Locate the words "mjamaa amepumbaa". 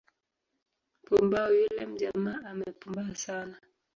1.91-3.13